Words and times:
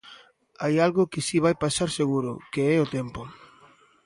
Hai 0.63 0.75
algo 0.85 1.03
que 1.11 1.21
si 1.27 1.37
vai 1.45 1.55
pasar 1.63 1.89
seguro, 1.99 2.31
que 2.53 2.61
é 2.75 2.77
o 2.85 2.89
tempo. 2.97 3.21